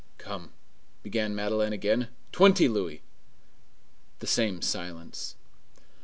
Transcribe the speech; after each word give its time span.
"Come," 0.17 0.51
began 1.03 1.35
Madeleine 1.35 1.73
again, 1.73 2.07
"twenty 2.31 2.67
louis." 2.67 3.03
The 4.17 4.25
same 4.25 4.63
silence. 4.63 5.35